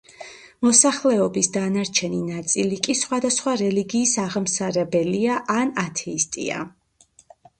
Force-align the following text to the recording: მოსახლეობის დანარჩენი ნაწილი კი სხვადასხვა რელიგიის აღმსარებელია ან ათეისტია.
მოსახლეობის 0.67 1.49
დანარჩენი 1.57 2.21
ნაწილი 2.29 2.79
კი 2.87 2.95
სხვადასხვა 3.03 3.53
რელიგიის 3.61 4.15
აღმსარებელია 4.23 5.37
ან 5.59 5.75
ათეისტია. 5.85 6.65